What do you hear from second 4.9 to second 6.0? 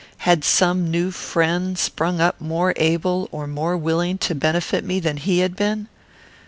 than he had been?